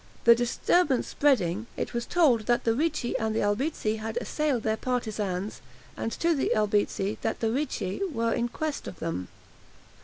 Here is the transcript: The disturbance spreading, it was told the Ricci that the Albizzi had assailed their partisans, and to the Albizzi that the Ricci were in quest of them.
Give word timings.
The 0.23 0.33
disturbance 0.33 1.05
spreading, 1.07 1.67
it 1.77 1.93
was 1.93 2.07
told 2.07 2.47
the 2.47 2.73
Ricci 2.73 3.13
that 3.19 3.33
the 3.35 3.41
Albizzi 3.43 3.97
had 3.97 4.17
assailed 4.19 4.63
their 4.63 4.75
partisans, 4.75 5.61
and 5.95 6.11
to 6.13 6.33
the 6.33 6.51
Albizzi 6.55 7.19
that 7.21 7.39
the 7.39 7.51
Ricci 7.51 8.01
were 8.11 8.33
in 8.33 8.47
quest 8.49 8.87
of 8.87 8.97
them. 8.97 9.27